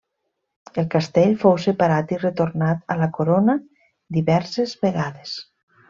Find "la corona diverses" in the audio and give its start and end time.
3.05-4.79